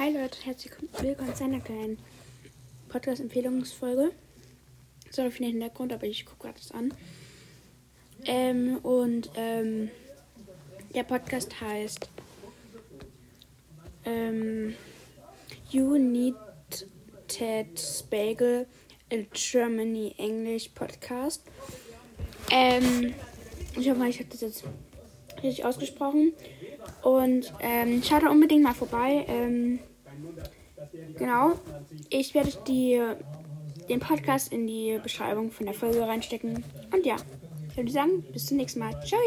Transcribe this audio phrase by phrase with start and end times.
[0.00, 0.72] Hi Leute, herzlich
[1.02, 1.98] willkommen zu einer kleinen
[2.88, 4.12] Podcast-Empfehlungsfolge.
[5.10, 6.94] Sorry für den Hintergrund, aber ich gucke gerade das an.
[8.24, 9.90] Ähm, und ähm,
[10.94, 12.08] der Podcast heißt
[14.06, 14.74] ähm,
[15.68, 16.34] You Need
[17.28, 18.66] Ted Spagel
[19.12, 21.42] a Germany English Podcast.
[22.50, 23.12] Ähm,
[23.78, 24.64] ich hoffe mal, ich habe das jetzt
[25.42, 26.32] richtig ausgesprochen.
[27.02, 29.26] Und ähm, schaut da unbedingt mal vorbei.
[29.28, 29.78] Ähm,
[31.16, 31.52] genau.
[32.08, 33.00] Ich werde die,
[33.88, 36.64] den Podcast in die Beschreibung von der Folge reinstecken.
[36.92, 37.16] Und ja,
[37.70, 38.92] ich würde sagen, bis zum nächsten Mal.
[39.04, 39.20] Ciao!